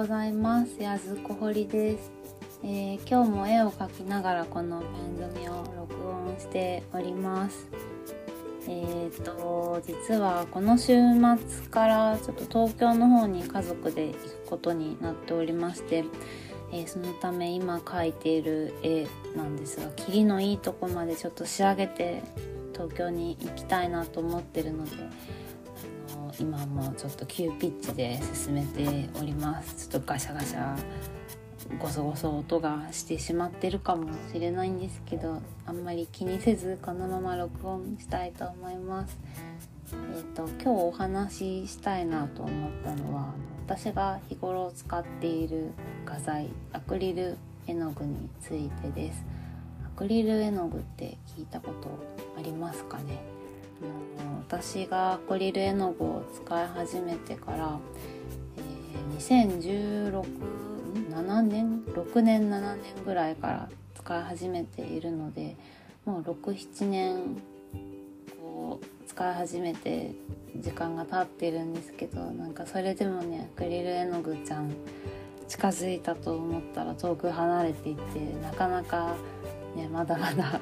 [0.00, 0.82] ございます。
[0.82, 2.10] やずこほりです、
[2.64, 7.68] えー、今日も絵を描きながらこのペン組を録音しております。
[8.66, 10.94] えーと実はこの週
[11.38, 16.04] 末からちょっと東京の方に家族で行くことになっておりまして
[16.72, 19.06] えー、そのため今描いている絵
[19.36, 22.22] なんですが霧のいいとこまでちょっと仕上げて
[22.72, 24.92] 東京に行きたいなと思ってるので
[26.38, 30.76] 今もちょっと急ピッチで進めておりますちょっとガシャガシャ
[31.78, 39.18] ゴソゴソ音がしてしまってるかもしれないんですけどあんまり気にせずこのまま録音したいと思います。
[39.92, 43.34] えーと、今日お話ししたいなと思ったのは
[43.66, 45.72] 私が日頃使っている
[46.04, 47.36] 画材アクリル
[47.66, 49.24] 絵の具についてです。
[49.84, 51.88] アクリル絵の具って聞いたこと
[52.38, 53.20] ありますかね？
[54.48, 57.78] 私がアクリル絵の具を使い始めてから、
[58.56, 60.70] えー、2016
[61.10, 65.56] 7年6年7年ぐらいから使い始めているので
[66.04, 67.36] もう67年
[68.40, 70.12] こう使い始めて
[70.56, 74.72] 時間が経ってるんですけどなんかそれでもねアクリル絵の具ちゃん
[75.46, 78.00] 近づいたと思ったら遠く離れていって
[78.42, 79.14] なかなか
[79.76, 80.60] ねまだまだ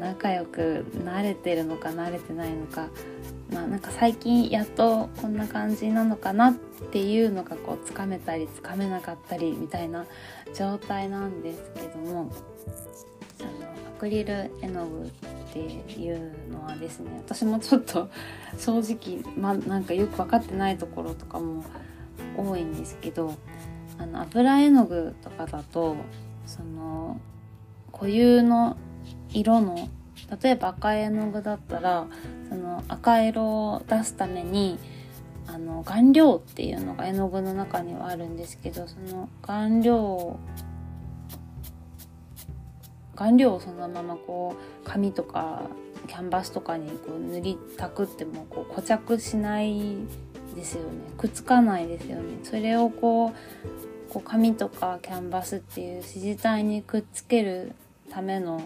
[0.00, 2.88] 仲良く慣れてるのか慣れてないのか
[3.52, 6.54] まあなんか最近やっとこんな感じなのかなっ
[6.90, 10.06] ていうのがこうつかめたりつかめなかったりみたいな
[10.54, 12.32] 状態なんですけども
[13.40, 13.50] あの
[13.96, 15.10] アクリル絵の具っ
[15.52, 18.08] ていうのはですね私もちょっと
[18.56, 21.62] 正直、ま、なんかよく分かってないところとかも
[22.36, 23.34] 多いんですけど
[23.98, 25.96] あの油絵の具とかだと
[26.46, 27.20] その
[27.92, 28.78] 固有の
[29.32, 29.88] 色の
[30.42, 32.06] 例えば赤絵の具だったら
[32.48, 34.78] その赤色を出すために
[35.46, 40.38] あの顔料っていうのが絵の具の中にはあるんですけどその顔料
[43.16, 45.62] 顔料をそのままこう紙とか
[46.06, 49.96] キャンバスとかにこう塗りたくってもこう固着しない
[50.54, 50.88] ですよね。
[51.18, 52.38] くっつかないですよね。
[52.42, 57.72] それをこうこう紙とかキャンバスっていう支持体にくっつける
[58.10, 58.62] ための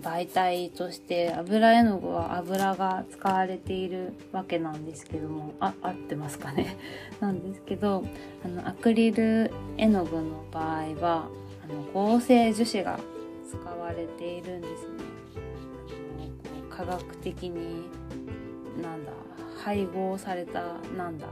[0.00, 6.76] 媒体として油絵の具は油が使われているわけなんですけどもあ合ってますかね？
[7.20, 8.04] なんですけど
[8.44, 11.28] あのアクリル絵の具の場合は
[11.64, 12.98] あの合成樹脂が
[13.48, 14.94] 使われているんですね。
[16.70, 17.84] 科学的に
[18.82, 19.12] なんだ
[19.64, 21.26] 配合されたなんだ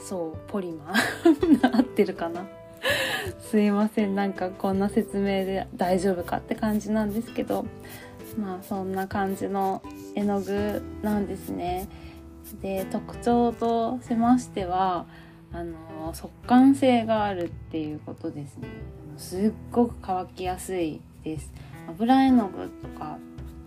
[0.00, 2.44] そうポリマー 合ってるかな？
[3.50, 4.14] すいません。
[4.14, 7.64] なんかこんな説明で大丈夫かって感じなんですけど。
[8.38, 9.82] まあそんな感じの
[10.14, 11.88] 絵の具なんですね。
[12.60, 15.06] で特徴としましては
[15.52, 18.68] あの速乾性があるっていうことですね。
[19.16, 21.52] すっごく乾きやすいです。
[21.88, 23.18] 油絵の具とか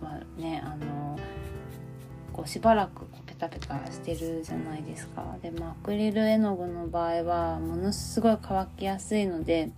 [0.02, 1.18] はねあの
[2.32, 3.04] こうしばらく
[3.38, 5.36] ペタペタしてるじゃないですか。
[5.42, 9.70] でもアクリル絵の具の場合はものすごい乾きやすいので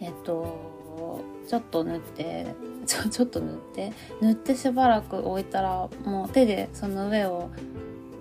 [0.00, 2.46] えっとちょっと塗って
[2.86, 7.50] ちょ ちょっと塗って塗ってしばらく置いたらもう手でその上を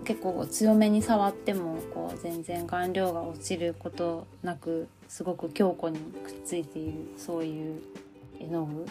[0.04, 7.82] 結構強めに触ってもこう全然顔料が落ちることなくすごく強固にくっついているそういう
[8.40, 8.86] 絵の具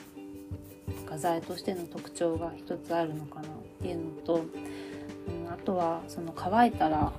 [1.08, 4.44] 画材としての特徴が一つあるのかなっていうのと、
[5.64, 7.12] とはその乾いたら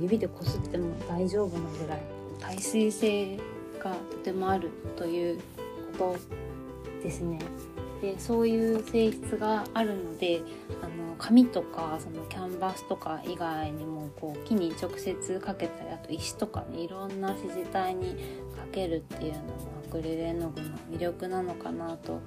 [0.00, 2.02] 指でこすっても大丈夫なぐらい
[2.40, 3.38] 耐水性
[3.78, 5.40] がとてもあるという
[5.98, 7.38] ことですね。
[8.00, 10.42] でそういう性質があるので
[10.82, 18.14] あの紙とかそのキャンバスとか以外にもこう木に直接かけたりあと石とかねいろんな支持体に
[18.54, 19.48] かけるっていうのも
[19.88, 22.20] アクリル絵の具の魅力なのかなと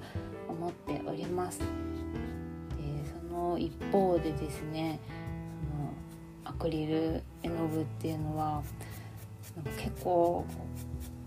[0.48, 1.60] 思っております。
[1.60, 1.64] で
[3.28, 4.98] その一方でですね
[6.58, 8.62] クリル絵の具っていうのは
[9.56, 10.44] なんか結構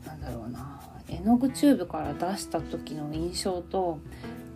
[0.06, 4.00] なんだろうな絵の具チューブから出した時の印象と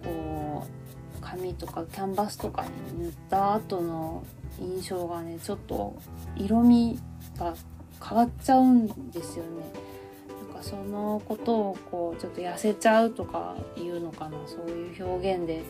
[0.04, 4.26] こう紙とかキャンバスとかに塗った後の
[4.60, 5.96] 印象がねちょっと
[6.36, 7.00] 色味
[7.38, 7.54] が
[8.02, 9.86] 変わっちゃうんですよね。
[10.56, 15.64] かそのことをこうちょっと痩せちゃうとかいうのかなそういう表現で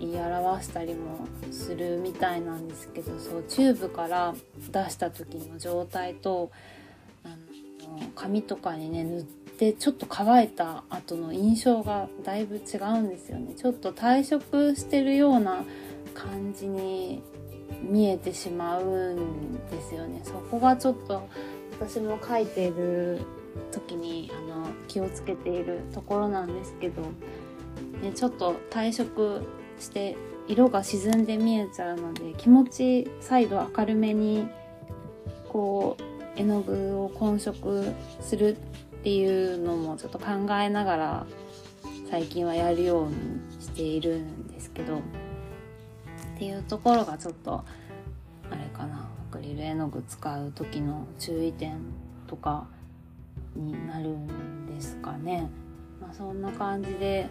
[0.00, 4.34] 言い表したりもするみたいなんですけどそうチューブから
[4.72, 6.50] 出した時の状態と
[7.24, 7.36] あの
[8.14, 13.54] 紙とかにね塗ってちょっと乾いた後の印象がだいぶ違うんですよね。
[13.54, 15.64] ちょっと退色してるような
[16.14, 17.22] 感じに
[17.82, 20.20] 見えてしまうんですよね。
[20.24, 21.28] そこがちょっと
[21.80, 23.20] 私も描いている
[23.72, 27.02] 時にあの気をつけているところなんですけど、
[28.02, 29.42] ね、ちょっと退色
[29.80, 30.16] して
[30.46, 34.48] 色が沈んで見えちゃうので気持ち再度明るめに
[35.48, 40.26] こう絵の具を混色するっていうのもちょっと考
[40.60, 41.26] えながら
[42.10, 43.14] 最近はやるように
[43.60, 45.00] しているんですけどっ
[46.38, 47.64] ていうところがちょっと
[48.50, 51.78] あれかなアクリル絵の具使う時の注意点
[52.26, 52.66] とか
[53.54, 55.50] になるんですかね。
[56.00, 57.28] まあ、そんな感じで、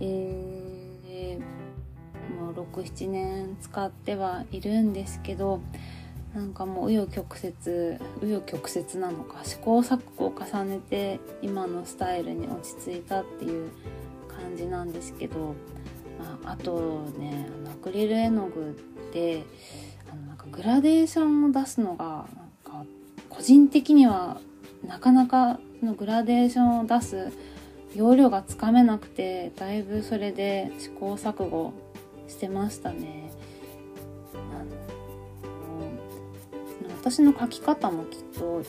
[0.00, 1.42] えー、
[2.64, 5.60] 67年使ってはいるんですけど
[6.34, 13.70] なんかもう紆余曲折紆余曲折なのか試行錯誤を重ねて今のスタイルに落ち着いたっていう
[14.28, 15.54] 感じなんですけど、
[16.18, 19.44] まあ、あとねアクリル絵の具って
[20.10, 22.26] あのなんかグラデーションを出すのがなん
[22.64, 22.84] か
[23.28, 24.40] 個人的には
[24.86, 27.32] なかなかのグラデーションを出す
[27.94, 31.72] 要領がつかめなくてだいぶそれで試行錯誤
[32.28, 33.32] してましたね。
[37.00, 38.62] 私の描き方もきっと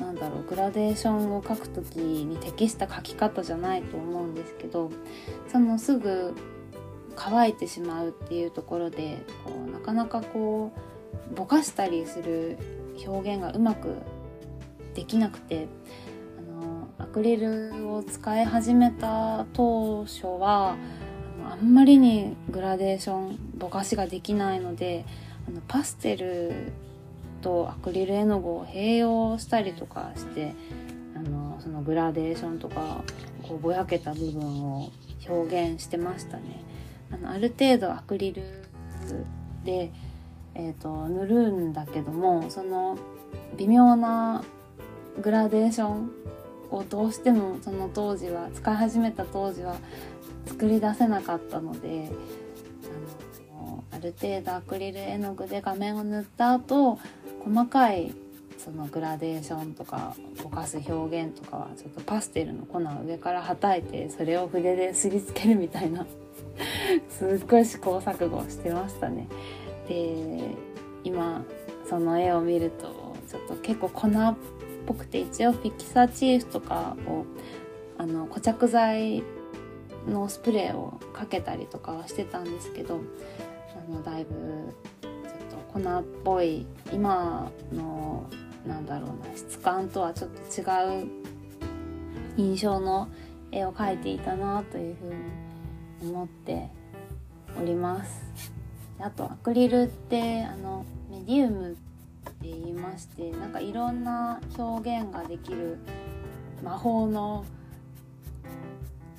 [0.00, 4.90] なんだろうグラデーションを描く時に適した描き方じゃないと思うんですけど
[5.50, 6.34] そのすぐ
[7.14, 10.72] 乾いてしまうっていうところでこうなかなかこ
[11.32, 12.58] うぼかしたりする
[13.06, 13.96] 表現がうまく
[14.94, 15.68] できなくて
[16.38, 20.76] あのアクリルを使い始めた当初は
[21.64, 25.04] んまりにグラデーションぼかしができないので
[25.48, 26.72] あのパステル
[27.40, 30.54] とアクリル絵の具を併用したりとかして
[31.16, 33.02] あのそのグラデーションとか
[33.42, 34.90] こうぼやけた部分を
[35.28, 36.62] 表現してましたね。
[37.10, 38.42] あのある程度アクリル
[39.64, 39.90] で、
[40.54, 42.98] えーと、塗るんだけどもその
[43.56, 44.44] 微妙な
[45.20, 46.10] グラデーション
[46.70, 49.76] をどうしてもその当時は使い始めた当時は
[50.48, 52.10] 作り出せなかったので
[53.52, 56.98] あのある程度アクリル絵の具で画面を塗った後
[57.44, 58.14] 細かい
[58.58, 66.04] そのグラデーションとかぼかす表現とかはちょっとパステルの粉を上からはたいてそれを筆ですりつけるみたいな
[67.08, 69.28] すっごい試行錯誤してましたね。
[69.88, 70.54] で
[71.04, 71.44] 今
[71.88, 74.36] その絵を見るとちょっと結構粉っ
[74.86, 77.24] ぽくて一応フィキサチーフとかを
[77.96, 79.22] あの固着剤
[80.08, 83.00] のスプレーをかけたりとかはしてたんですけど
[83.88, 88.28] あのだいぶちょっと粉っぽい今の
[88.66, 91.08] なんだろうな質感とはちょっと違う
[92.36, 93.08] 印象の
[93.50, 96.68] 絵を描いていたなというふうに思って
[97.60, 98.28] おります。
[99.00, 101.78] あとアクリルってあのメディウムって
[102.42, 105.78] 言いましてなんかいろんな表現ができる
[106.62, 107.44] 魔法の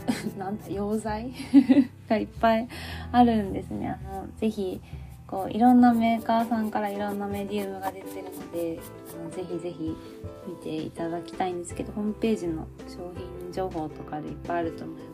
[0.38, 1.32] なんだ溶剤
[2.10, 2.68] がいっぱい
[3.12, 3.98] あるんですね。
[4.12, 4.82] あのぜひ
[5.28, 8.80] こういろんなメーカーさんからいろんなメディウムが出てるので
[9.14, 9.96] あのぜひぜひ
[10.48, 15.10] 見ていただきたいんですけどホームページの商品情報とかでいっぱいあると思います。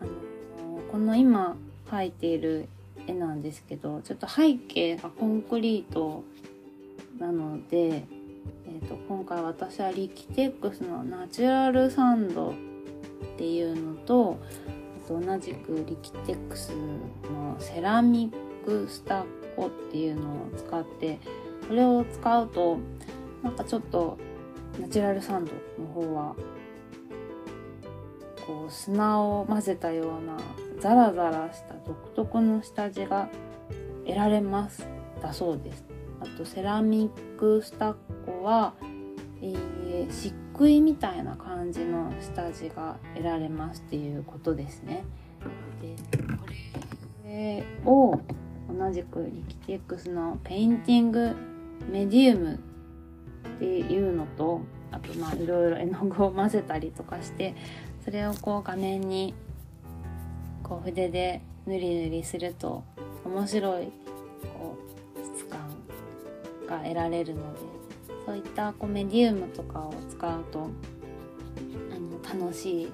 [0.00, 1.56] あのこの今
[1.90, 2.68] 描いている
[3.06, 6.22] 絵なんですけどちょっと背景がコンクリート
[7.18, 12.54] なので、えーと、今回私はリキテックスのナチュラルサンド
[13.34, 14.38] っていうのと
[15.04, 19.24] あと同じくリキテックスのセラミックスタッ
[19.56, 21.18] コっていうのを使って
[21.68, 22.78] これを使うと
[23.42, 24.18] なんかちょっと
[24.80, 26.34] ナチュラルサンドの方は
[28.46, 30.38] こう砂を混ぜたような
[30.80, 33.28] ザラザラした独特の下地が
[34.06, 34.86] 得られます。
[35.22, 35.84] だそうです。
[36.20, 37.94] あとセラミックスタッ
[38.26, 38.74] コは、
[39.40, 39.58] えー、
[40.06, 45.04] 漆喰みたいな感じの下地が得られますっていうことですね
[45.80, 46.44] でこ
[47.26, 48.20] れを
[48.68, 51.34] 同じくリキテックスのペインティング
[51.90, 52.58] メディウムっ
[53.58, 57.54] ていうのとあとまあいろいろ絵の具を混ぜたりとかして
[58.04, 59.34] それをこう画面に
[60.62, 62.84] こう筆で塗り塗りすると
[63.24, 63.86] 面白い
[64.58, 64.76] こ
[65.16, 65.60] う質感
[66.68, 67.83] が得られるので。
[68.26, 70.70] そういったこうメディウムとかを使うと
[71.92, 72.92] あの楽しい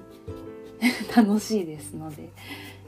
[1.15, 2.29] 楽しいですので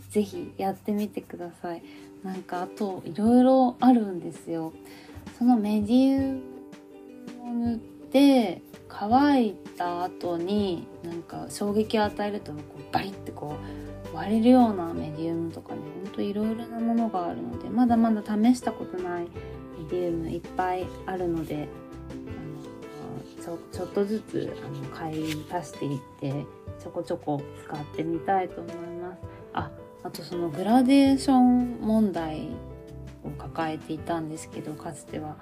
[0.09, 1.83] 是非やってみてください。
[2.23, 4.71] なんかあといろいろあるんですよ
[5.37, 6.41] そのメディウ
[7.43, 13.57] ムを塗って乾いた後になんか衝撃を与えるとこうバリってこ
[14.13, 19.29] う割れるようなメディウムとかねほんといろいろなものがあるのでまだまだ試したことないメ
[19.89, 21.67] ディウムいっぱいあるので
[23.43, 26.45] ちょちょっとずつあの買い足していって
[26.81, 29.19] ちょこちょこ使ってみたいと思います。
[29.51, 29.69] あ
[30.03, 32.47] あとそのグラデーション問題
[33.25, 35.35] を抱えていたんですけどかつては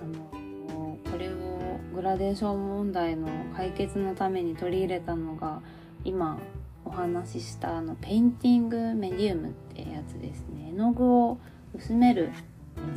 [0.00, 5.60] あのこれをグラデーション問題の解決のために取り入れたのが
[6.04, 6.38] 今
[6.84, 11.38] お話ししたあのペインティングメディウムってやつですね絵の具を
[11.74, 12.30] 薄める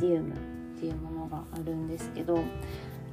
[0.00, 0.38] ディウムっ
[0.78, 2.38] ていうものがあるんですけど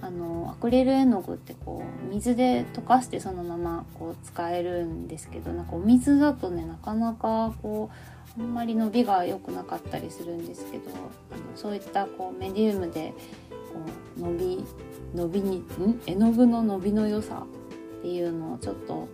[0.02, 7.90] あのアクリル絵の具ってこう水で溶かしてそのままこう使えるんですけどなんかお水だとねなかなかこ
[8.38, 13.14] うあんまり伸びが良くなかったりするんですけどあのそういったこうメディウムで
[13.50, 13.82] こ
[14.18, 14.66] う伸び
[15.14, 16.02] 伸びにん？
[16.06, 17.46] 絵の具の伸びの良さ
[18.00, 19.10] っていうのをちょっと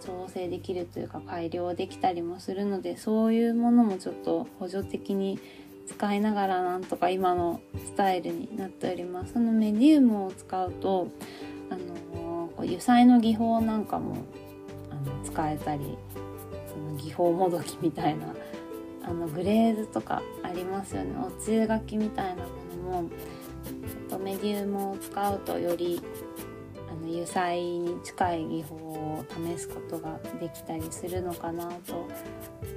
[0.00, 5.38] 調整できるというか改良できたりもするのでそういうものもちょっと補助的に
[5.86, 9.34] 使いながらなんとか今のスタイルになっております。
[9.34, 11.08] そのメディウムを使うと
[11.70, 14.16] あのこう油彩の技法なんかも
[14.90, 15.98] あの使えたり
[16.66, 18.34] その技法もどきみたいな
[19.04, 21.14] あのグレーズとかありますよね。
[21.18, 22.48] おつゆ書きみたいなも
[22.92, 26.00] のもちょっとメディウムを使うとより
[26.88, 29.24] あの油彩に近い技法を
[29.56, 32.08] 試すことができたりするのかなと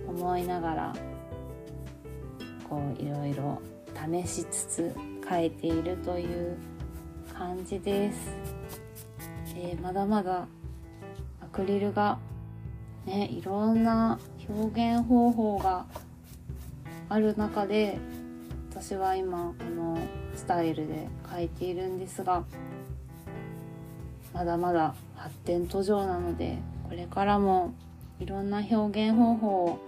[0.08, 0.94] 思いながら
[2.76, 3.62] こういろいろ
[3.96, 6.58] 試しつつ変えているという
[7.34, 8.36] 感じです。
[9.56, 10.46] えー、まだまだ
[11.42, 12.20] アクリルが
[13.06, 15.86] ねいろんな表現方法が
[17.08, 17.98] ある中で
[18.72, 19.98] 私は今この
[20.36, 22.44] スタイルで描いているんですが
[24.34, 26.58] まだまだ発展途上なので
[26.90, 27.74] これからも
[28.20, 29.80] いろんな表現方法を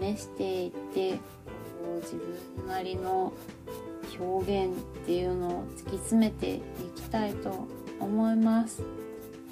[0.00, 1.20] 試していって
[2.00, 2.16] 自
[2.56, 3.32] 分なりの
[4.18, 6.60] 表現っていうのを突き詰めてい
[6.96, 7.66] きたいと
[8.00, 8.82] 思います。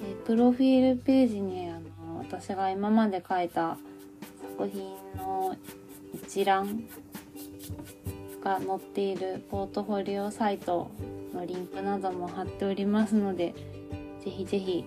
[0.03, 3.77] えプロフィールページにあの私が今まで書いた
[4.57, 5.55] 作品の
[6.13, 6.83] 一覧
[8.43, 10.89] が載っているポートフォリオサイト
[11.33, 13.53] のリンクなども貼っておりますので
[14.23, 14.85] ぜひぜひ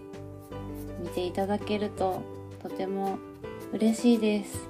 [1.00, 2.22] 見ていただけると
[2.62, 3.18] とても
[3.72, 4.69] 嬉しいです。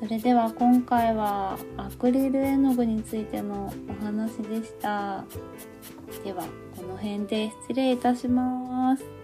[0.00, 5.24] それでは今回はアクリル絵の具についてのお話でした。
[6.24, 6.42] では
[6.74, 9.19] この辺で失礼いたします。